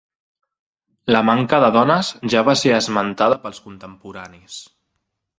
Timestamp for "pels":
3.43-3.61